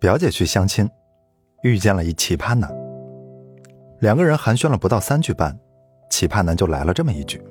[0.00, 0.88] 表姐去相亲，
[1.62, 2.72] 遇见了一奇葩男。
[3.98, 5.58] 两个人寒暄了不到三句半，
[6.08, 7.42] 奇葩男就来了这么一句：“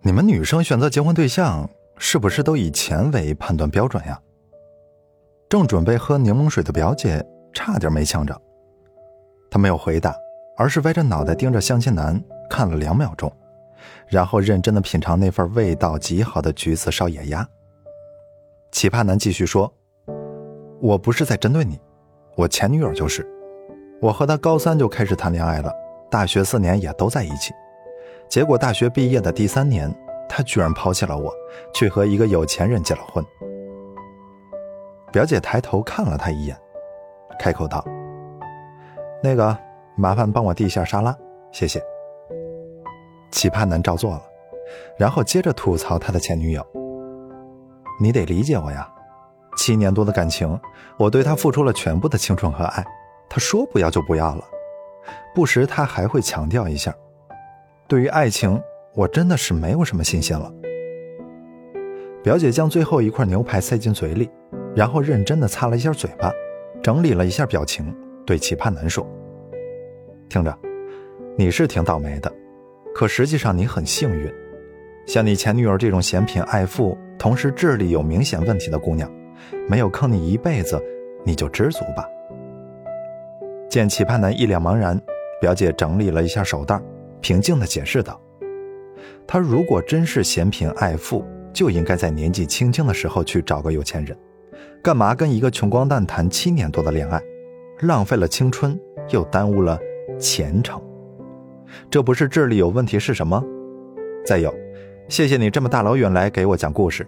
[0.00, 4.20] 你们女生选择结婚对象是不是都以钱为判断标准呀？”
[5.50, 7.20] 正准备喝柠檬水的表姐
[7.52, 8.40] 差点没呛着，
[9.50, 10.14] 她没有回答，
[10.56, 13.32] 而是歪着脑袋盯着相亲男看了两秒钟，
[14.06, 17.44] 然后认真的品尝那份味道极好的橘子烧野鸭。
[18.70, 19.74] 奇葩男继续说。
[20.80, 21.78] 我不是在针对你，
[22.36, 23.26] 我前女友就是，
[24.00, 25.70] 我和她高三就开始谈恋爱了，
[26.10, 27.52] 大学四年也都在一起，
[28.28, 29.94] 结果大学毕业的第三年，
[30.26, 31.30] 她居然抛弃了我，
[31.74, 33.22] 去和一个有钱人结了婚。
[35.12, 36.56] 表姐抬头看了他一眼，
[37.38, 37.84] 开口道
[39.22, 39.56] ：“那个，
[39.96, 41.14] 麻烦帮我递一下沙拉，
[41.52, 41.82] 谢谢。”
[43.32, 44.22] 奇葩男照做了，
[44.96, 46.64] 然后接着吐槽他的前女友
[48.00, 48.90] ：“你得理解我呀。”
[49.56, 50.58] 七年多的感情，
[50.96, 52.84] 我对他付出了全部的青春和爱，
[53.28, 54.44] 他说不要就不要了。
[55.34, 56.94] 不时他还会强调一下，
[57.86, 58.60] 对于爱情，
[58.94, 60.52] 我真的是没有什么新鲜了。
[62.22, 64.30] 表姐将最后一块牛排塞进嘴里，
[64.74, 66.32] 然后认真的擦了一下嘴巴，
[66.82, 67.94] 整理了一下表情，
[68.26, 69.06] 对奇葩男说
[70.28, 70.56] ：“听着，
[71.36, 72.32] 你是挺倒霉的，
[72.94, 74.32] 可实际上你很幸运，
[75.06, 79.10] 像你前女友这种嫌贫爱富，同时智力有明显问题的姑娘。”
[79.68, 80.82] 没有坑你一辈子，
[81.24, 82.06] 你就知足吧。
[83.68, 85.00] 见奇葩男一脸茫然，
[85.40, 86.80] 表姐整理了一下手袋，
[87.20, 88.20] 平静地解释道
[89.26, 94.16] ：“他如果真是嫌贫爱富，就应该在年纪轻轻的时候去找个有钱人，
[94.82, 97.22] 干嘛跟一个穷光蛋谈七年多的恋爱，
[97.82, 98.76] 浪费了青春，
[99.10, 99.78] 又耽误了
[100.18, 100.82] 前程。
[101.88, 103.40] 这不是智力有问题是什么？
[104.26, 104.52] 再有，
[105.08, 107.06] 谢谢你这么大老远来给我讲故事，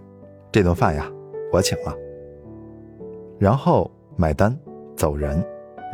[0.53, 1.11] 这顿饭呀，
[1.53, 1.93] 我请了。”
[3.43, 4.57] 然后买单
[4.95, 5.45] 走人，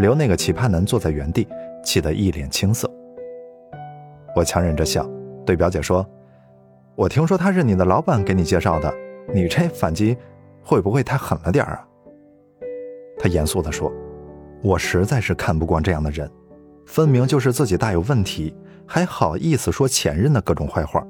[0.00, 1.48] 留那个奇葩男坐在原地，
[1.82, 2.86] 气得一脸青涩。
[4.36, 5.08] 我强忍着笑，
[5.46, 6.06] 对表姐说
[6.94, 8.92] ：“我听说他是你的老板给你介绍的，
[9.32, 10.14] 你这反击
[10.62, 11.82] 会不会太狠了点啊？”
[13.18, 13.90] 他严肃地说
[14.62, 16.30] ：“我实在是看不惯这样的人，
[16.84, 21.02] 分明就是自己大有问题，还好意思说前任的各种坏话。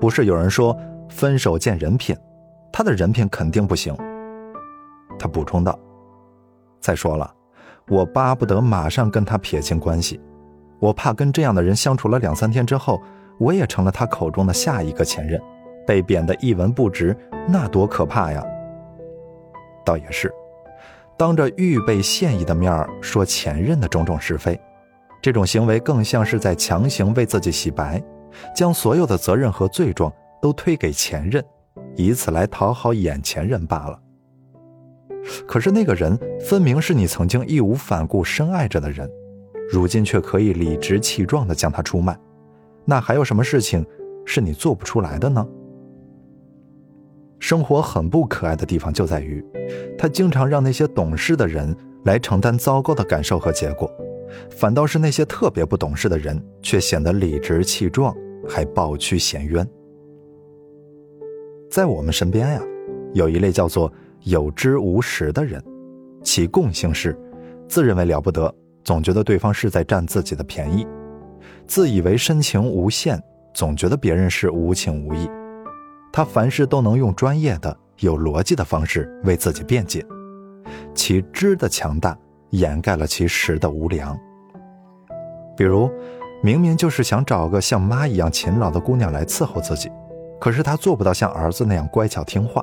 [0.00, 0.74] 不是有人说
[1.10, 2.16] 分手见人品，
[2.72, 3.94] 他的人品肯定不行。”
[5.22, 5.78] 他补充道
[6.82, 7.32] ：“再说了，
[7.86, 10.20] 我巴不得马上跟他撇清关系，
[10.80, 13.00] 我怕跟这样的人相处了两三天之后，
[13.38, 15.40] 我也成了他口中的下一个前任，
[15.86, 17.16] 被贬得一文不值，
[17.46, 18.44] 那多可怕呀！”
[19.86, 20.32] 倒也是，
[21.16, 24.60] 当着预备现役的面说前任的种种是非，
[25.22, 28.02] 这种行为更像是在强行为自己洗白，
[28.56, 31.44] 将所有的责任和罪状都推给前任，
[31.94, 34.00] 以此来讨好眼前人罢了。
[35.46, 39.08] 可是那个人分明是你曾经义无反顾深爱着的人，
[39.70, 42.18] 如今却可以理直气壮地将他出卖，
[42.84, 43.86] 那还有什么事情
[44.24, 45.46] 是你做不出来的呢？
[47.38, 49.44] 生活很不可爱的地方就在于，
[49.96, 51.74] 他经常让那些懂事的人
[52.04, 53.90] 来承担糟糕的感受和结果，
[54.50, 58.14] 反倒是那些特别不懂事的人却显得理直气壮，
[58.48, 59.68] 还抱屈嫌冤。
[61.70, 62.62] 在我们身边呀，
[63.14, 63.92] 有一类叫做。
[64.24, 65.62] 有知无识的人，
[66.22, 67.18] 其共性是
[67.68, 68.52] 自认为了不得，
[68.84, 70.86] 总觉得对方是在占自己的便宜；
[71.66, 73.20] 自以为深情无限，
[73.52, 75.28] 总觉得别人是无情无义。
[76.12, 80.04] 他凡事都能用专业的、有逻辑的方式为自己辩解，
[80.94, 82.16] 其知的强大
[82.50, 84.16] 掩盖了其实的无良。
[85.56, 85.90] 比如，
[86.42, 89.90] 明明就是想找个像妈一样勤劳的姑娘来伺候自己，
[90.40, 92.62] 可是他做不到像儿子那样乖巧听话。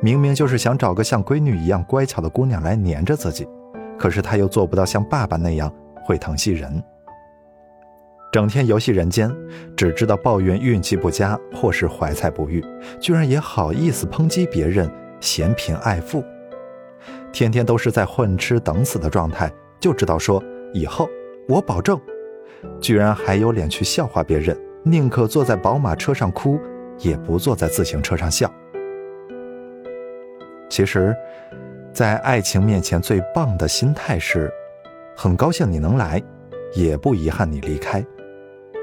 [0.00, 3.48] 明明就是想找个像闺女一样乖巧的姑娘来黏着自己，
[3.98, 5.72] 可是他又做不到像爸爸那样
[6.04, 6.82] 会疼惜人，
[8.30, 9.34] 整天游戏人间，
[9.76, 12.62] 只知道抱怨运气不佳或是怀才不遇，
[13.00, 14.90] 居然也好意思抨击别人
[15.20, 16.22] 嫌贫爱富，
[17.32, 19.50] 天天都是在混吃等死的状态，
[19.80, 20.42] 就知道说
[20.74, 21.08] 以后
[21.48, 21.98] 我保证，
[22.80, 26.58] 居然还有脸去笑话别人，宁可坐在宝马车上哭，
[26.98, 28.52] 也不坐在自行车上笑。
[30.74, 31.16] 其实，
[31.92, 34.52] 在爱情面前，最棒的心态是：
[35.16, 36.20] 很高兴你能来，
[36.74, 38.04] 也不遗憾你离开。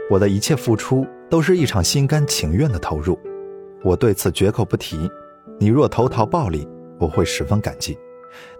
[0.09, 3.19] 我的一切付出都是一场心甘情愿的投入，
[3.83, 5.11] 我对此绝口不提。
[5.59, 6.65] 你若投桃报李，
[6.97, 7.97] 我会十分感激；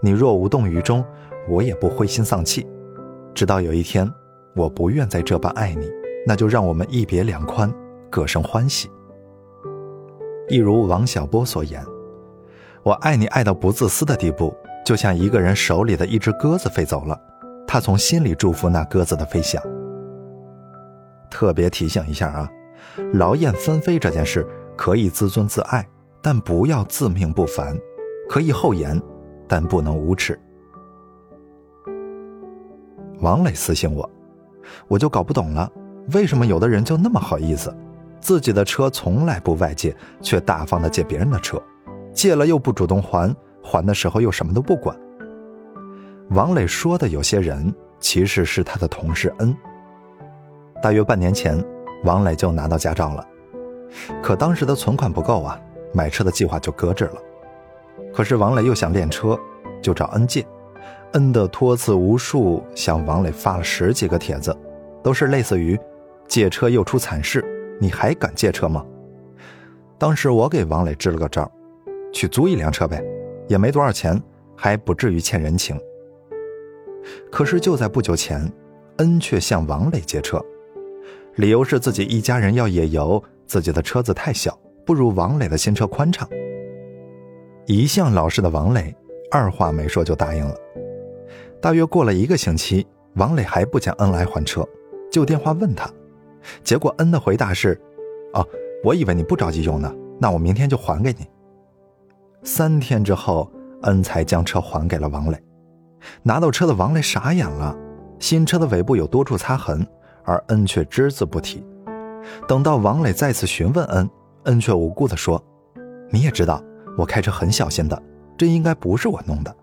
[0.01, 1.01] 你若无动于衷，
[1.48, 2.68] 我也不灰心丧气。
[3.33, 4.12] 直到有一天，
[4.57, 5.89] 我不愿再这般爱你，
[6.28, 7.74] 那就让我们一别两宽，
[8.10, 8.92] 各生欢喜。
[10.50, 11.81] 一如王小波所言。
[12.83, 17.19] 我爱你爱到不自私的地步，就像一个人手里的一只鸽子飞走了，
[17.68, 19.62] 他从心里祝福那鸽子的飞翔。
[21.30, 22.50] 特别提醒一下啊，
[23.13, 24.45] 劳燕分飞这件事
[24.75, 25.88] 可以自尊自爱，
[26.24, 27.75] 但不要自命不凡；
[28.28, 29.00] 可以厚颜，
[29.48, 30.39] 但不能无耻。
[33.19, 34.10] 王磊私信我，
[34.88, 35.72] 我就搞不懂了，
[36.13, 37.72] 为什么有的人就那么好意思，
[38.19, 41.62] 自己的车从来不外借，却大方的借别人的车，
[42.13, 44.96] 借了又不主动还，还的时候又什么都不管。
[46.30, 49.56] 王磊说的有些人，其实是他的同事恩。
[50.81, 51.63] 大约半年前，
[52.04, 53.28] 王磊就拿到驾照了，
[54.22, 55.60] 可当时的存款不够啊，
[55.94, 57.16] 买车的计划就搁置了。
[58.14, 59.38] 可是王磊又想练车，
[59.81, 60.46] 就找恩借。
[61.14, 64.56] 恩的托辞无数，向王磊发了十几个帖子，
[65.04, 65.78] 都是类似于
[66.28, 67.44] “借车又出惨事，
[67.80, 68.86] 你还敢借车吗？”
[70.00, 71.52] 当时我给王磊支了个招，
[72.12, 73.04] 去租一辆车呗，
[73.48, 74.22] 也没多少钱，
[74.56, 75.80] 还不至于欠人情。
[77.31, 78.52] 可是就在不久前，
[78.98, 80.40] 恩却向王磊借车，
[81.36, 86.28] 理由是自己一家人要野游，自己的车子太小，不如王磊的新车宽敞。
[87.66, 88.94] 一向老实的王磊，
[89.31, 90.56] 二话没说就答应了。
[91.62, 92.86] 大约过了一个星期，
[93.16, 94.68] 王磊还不见恩来还车，
[95.12, 95.90] 就电话问他，
[96.64, 97.80] 结果恩的回答是
[98.34, 98.48] ：“哦，
[98.84, 101.25] 我以为你不着急用呢，那我明天就还给你。”
[102.44, 103.52] 三天之后，
[103.84, 105.44] 恩才将车还给了王磊。
[106.24, 107.76] 拿到车的王磊傻眼了，
[108.20, 109.86] 新车的尾部有多处擦痕，
[110.24, 111.64] 而恩却只字不提。
[112.48, 114.10] 等到王磊再次询问恩，
[114.44, 115.44] 恩却无辜地说
[116.10, 116.64] ：“你也知道，
[116.98, 118.02] 我开车很小心的，
[118.38, 119.56] 这应该不是我弄的。”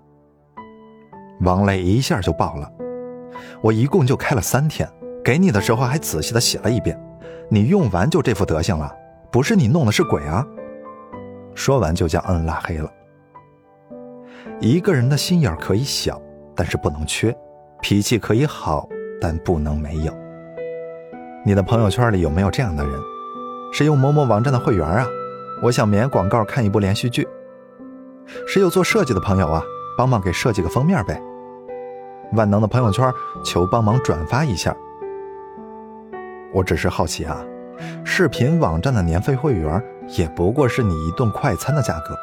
[1.43, 2.71] 王磊一下就爆了，
[3.61, 4.89] 我一共就开了三天，
[5.25, 7.01] 给你的时候还仔细的洗了一遍，
[7.49, 8.93] 你用完就这副德行了，
[9.33, 10.47] 不是你弄的是鬼啊！
[11.58, 12.88] 说完就将恩拉黑了。
[14.60, 16.22] 一个人的心眼可以小，
[16.55, 17.32] 但是不能缺；
[17.82, 18.88] 脾气可以好，
[19.20, 20.12] 但不能没有。
[21.44, 22.94] 你的朋友圈里有没有这样的人？
[23.72, 25.05] 谁用某某网站的会员啊？
[25.60, 27.26] 我想免广告看一部连续剧。
[28.46, 29.60] 谁有做设计的朋友啊？
[29.96, 31.20] 帮忙给设计个封面呗。
[32.34, 33.12] 万能的朋友圈，
[33.44, 34.72] 求帮忙转发一下。
[36.52, 37.44] 我只是好奇啊，
[38.05, 39.84] 视频网站的年费会员
[40.16, 42.16] 也不过是你一顿快餐的价格，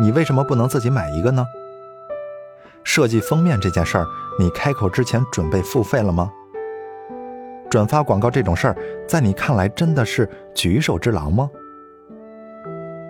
[0.00, 1.46] 你为什么不能自己买一个呢？
[2.84, 4.06] 设计封面这件事儿，
[4.38, 6.30] 你开口之前准备付费了吗？
[7.68, 8.76] 转发广告这种事儿，
[9.08, 11.50] 在你看来真的是举手之劳吗？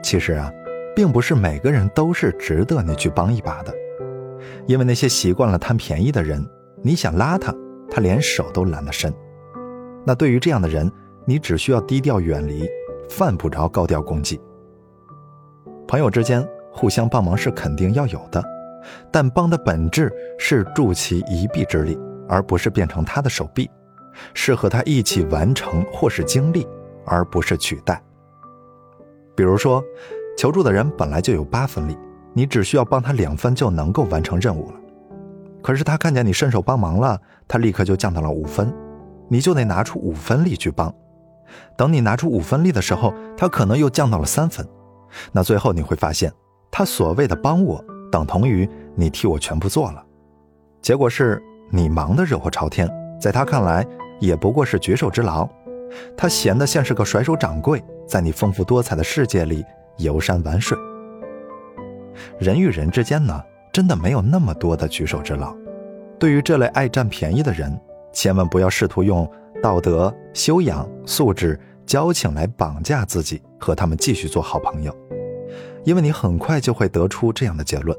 [0.02, 0.50] 其实啊，
[0.94, 3.74] 并不是每个人都是值得你去帮一把的。
[4.66, 6.44] 因为那些习惯了贪便宜的人，
[6.82, 7.54] 你想拉他，
[7.90, 9.12] 他连手都懒得伸。
[10.06, 10.90] 那对于这样的人，
[11.24, 12.66] 你只需要低调远离，
[13.08, 14.40] 犯不着高调攻击。
[15.86, 18.42] 朋友之间互相帮忙是肯定要有的，
[19.10, 21.98] 但帮的本质是助其一臂之力，
[22.28, 23.70] 而不是变成他的手臂，
[24.34, 26.66] 是和他一起完成或是经历，
[27.04, 28.02] 而不是取代。
[29.34, 29.82] 比如说，
[30.36, 31.96] 求助的人本来就有八分力。
[32.32, 34.74] 你只需要帮他两分就能够完成任务了，
[35.62, 37.18] 可是他看见你伸手帮忙了，
[37.48, 38.70] 他立刻就降到了五分，
[39.26, 40.94] 你就得拿出五分力去帮。
[41.76, 44.66] 等你拿出五分力的时候，他可能又降到了三分，
[45.32, 46.32] 那最后你会发现，
[46.70, 50.04] 他所谓的帮我等同于你替我全部做了，
[50.80, 53.86] 结果是你忙得热火朝天，在他看来
[54.20, 55.48] 也不过是举手之劳，
[56.16, 59.64] 他闲得像是个甩手掌柜，在你丰富多彩的世界里
[59.98, 60.76] 游山玩水。
[62.38, 63.42] 人与人之间呢，
[63.72, 65.54] 真的没有那么多的举手之劳。
[66.18, 67.78] 对于这类爱占便宜的人，
[68.12, 69.30] 千万不要试图用
[69.66, 74.96] 道德、修养、素质、交情来绑架自己，和他们继续做好朋友。
[75.82, 77.98] 因为你很快就会得出这样的结论：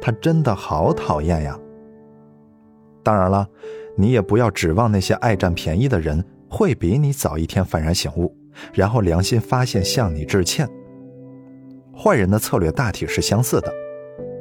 [0.00, 1.54] 他真的好讨厌呀。
[3.02, 3.46] 当然了，
[3.94, 8.34] 你也不要指望那些爱占便宜的人会比你早一天幡然醒悟，
[8.72, 10.66] 然后良心发现向你致歉。
[11.94, 13.70] 坏人的策略大体是相似的，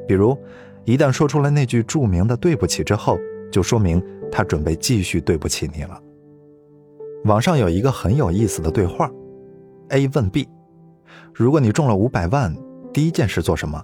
[0.07, 0.37] 比如，
[0.85, 3.19] 一旦说出了那句著名的“对不起”之后，
[3.51, 6.01] 就说明他准备继续对不起你了。
[7.25, 9.09] 网上有一个很有意思的对话
[9.89, 10.47] ：A 问 B，
[11.33, 12.55] 如果你中了五百万，
[12.93, 13.83] 第一件事做什么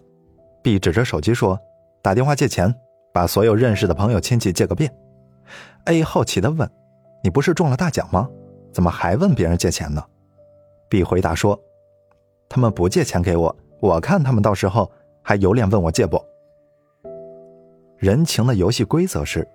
[0.61, 1.59] ？B 指着手机说
[2.03, 2.71] ：“打电话借钱，
[3.11, 4.93] 把所有认识的朋友亲戚借个遍。
[5.85, 6.69] ”A 好奇地问
[7.23, 8.29] ：“你不是中了大奖吗？
[8.71, 10.03] 怎么还问别人借钱呢
[10.87, 11.59] ？”B 回答说。
[12.47, 14.91] 他们不借钱给我，我看他们到时候
[15.23, 16.21] 还有脸问我借不？
[17.97, 19.47] 人情的游戏规则是：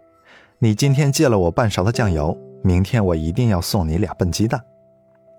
[0.58, 4.60] 你今天借了我半勺的酱油，明天我一定要送你俩笨鸡蛋，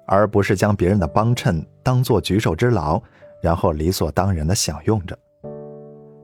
[0.05, 3.01] 而不是将别人的帮衬当做举手之劳，
[3.41, 5.19] 然后理所当然的享用着。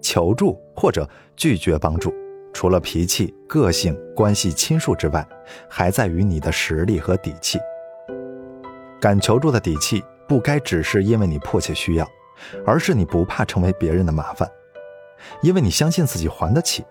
[0.02, 1.06] 求助或者
[1.36, 2.14] 拒绝帮助，
[2.54, 5.28] 除了脾气、个性、关系亲疏之外，
[5.70, 7.60] 还在于你的实力和底气。
[9.02, 12.08] 敢求助的底气，不该只是因为你迫切需要，
[12.66, 14.50] 而是你不怕成为别人的麻烦，
[15.42, 16.86] 因为你相信自己还得起。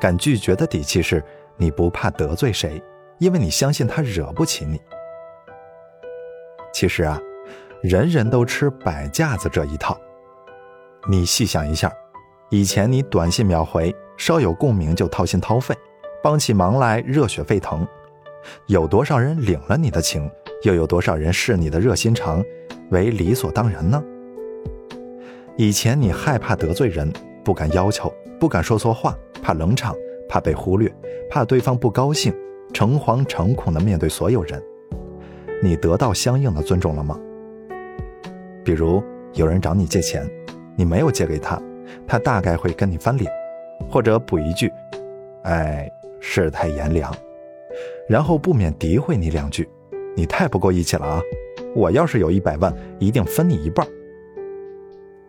[0.00, 1.20] 敢拒绝的底气是，
[1.56, 2.80] 你不怕得罪谁，
[3.22, 4.80] 因为你相信他惹不起你。
[6.72, 7.20] 其实啊，
[7.80, 9.96] 人人都吃摆架子这一套，
[11.08, 11.92] 你细想一下。
[12.50, 15.72] 以前你短信秒回，稍有共鸣就掏心掏肺，
[16.20, 17.86] 帮起忙来热血沸腾，
[18.66, 20.28] 有多少人领了你的情，
[20.64, 22.44] 又有多少人视你的热心肠
[22.90, 24.02] 为理所当然呢？
[25.56, 27.08] 以前你害怕得罪人，
[27.44, 29.94] 不敢要求，不敢说错话，怕冷场，
[30.28, 30.92] 怕被忽略，
[31.30, 32.34] 怕对方不高兴，
[32.72, 34.62] 诚惶诚恐地面对所有人，
[35.62, 37.18] 你得到相应的尊重了吗？
[38.64, 39.02] 比如
[39.34, 40.28] 有人找你借钱，
[40.76, 41.60] 你没有借给他。
[42.06, 43.30] 他大概会跟你翻脸，
[43.90, 44.70] 或者补一句
[45.44, 47.12] ：“哎，世态炎凉。”
[48.08, 49.68] 然后不免诋毁你两句
[50.16, 51.20] ：“你太不够义气了啊！
[51.74, 53.86] 我要是有一百万，一定分你一半。”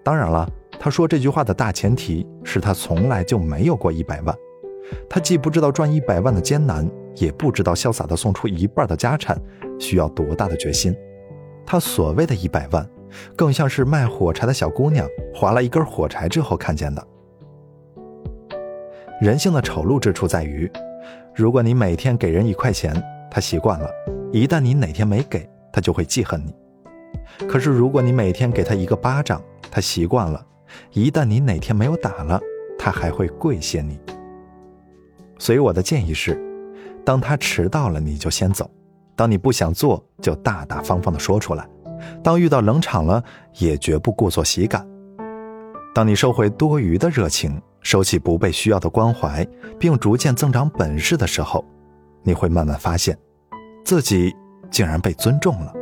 [0.03, 4.35] 当然了，他说这句话的大前提是他从来就没有过一百万，
[5.09, 9.39] 他既不知道赚一百万的艰难，也不知道潇洒的送出一半的家产
[9.79, 10.95] 需要多大的决心。
[11.65, 12.87] 他所谓的一百万。
[13.35, 17.07] 更像是卖火柴的小姑娘划了一根火柴之后看见的。
[19.21, 20.67] 人性的丑陋之处在于，
[21.35, 22.91] 如果你每天给人一块钱，
[23.29, 23.87] 他习惯了；
[24.31, 26.55] 一旦你哪天没给，他就会记恨你。
[27.47, 29.39] 可是如果你每天给他一个巴掌，
[29.71, 30.43] 他习惯了；
[30.91, 32.41] 一旦你哪天没有打了，
[32.77, 33.99] 他还会跪谢你。
[35.37, 36.35] 所以我的建议是，
[37.05, 38.65] 当他迟到了，你就先走；
[39.15, 41.67] 当你不想做，就大大方方的说出来。
[42.23, 43.23] 当遇到冷场了，
[43.59, 44.87] 也绝不故作喜感。
[45.93, 49.45] 当你收回多余的热情，收起不被需要的关怀，
[49.77, 51.63] 并逐渐增长本事的时候，
[52.23, 53.17] 你会慢慢发现，
[53.85, 54.33] 自己
[54.71, 55.73] 竟然被尊重了。